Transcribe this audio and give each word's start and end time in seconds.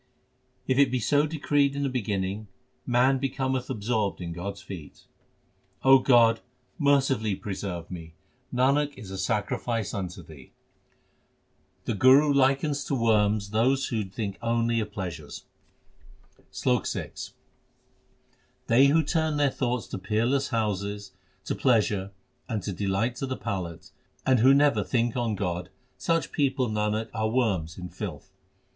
If 0.65 0.79
it 0.79 0.89
be 0.89 0.99
so 0.99 1.27
decreed 1.27 1.75
in 1.75 1.83
the 1.83 1.87
beginning, 1.87 2.47
man 2.87 3.19
becometh 3.19 3.69
absorbed 3.69 4.19
in 4.19 4.33
God 4.33 4.53
s 4.53 4.61
feet. 4.63 5.05
O 5.83 5.99
God, 5.99 6.39
mercifully 6.79 7.35
preserve 7.35 7.91
me; 7.91 8.15
Nanak 8.51 8.97
is 8.97 9.11
a 9.11 9.17
sacrifice 9.19 9.93
unto 9.93 10.23
Thee. 10.23 10.53
374 11.85 11.85
THE 11.85 11.85
SIKH 11.85 12.03
RELIGION 12.03 12.33
The 12.33 12.33
Guru 12.33 12.33
likens 12.33 12.83
to 12.85 12.95
worms 12.95 13.49
those 13.51 13.87
who 13.89 13.97
only 13.97 14.09
think 14.09 14.37
of 14.41 14.91
pleasures: 14.91 15.43
SLOK 16.49 16.87
VI 16.87 17.11
They 18.65 18.87
who 18.87 19.03
turn 19.03 19.37
their 19.37 19.51
thoughts 19.51 19.85
to 19.85 19.99
peerless 19.99 20.47
houses, 20.47 21.11
to 21.45 21.53
pleasures, 21.53 22.09
and 22.49 22.63
to 22.63 22.73
delights 22.73 23.21
of 23.21 23.29
the 23.29 23.37
palate, 23.37 23.91
And 24.25 24.39
who 24.39 24.55
never 24.55 24.83
think 24.83 25.15
on 25.15 25.35
God 25.35 25.69
such 25.95 26.31
people, 26.31 26.69
Nanak, 26.69 27.11
are 27.13 27.29
worms 27.29 27.77
in 27.77 27.89
filth. 27.89 28.31